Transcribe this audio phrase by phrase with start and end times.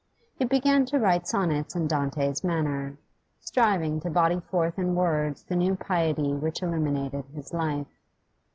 [0.33, 2.97] He began to write sonnets in Dante's manner,
[3.39, 7.85] striving to body forth in words the new piety which illumined his life.